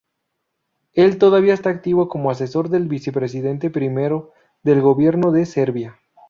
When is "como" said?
2.09-2.31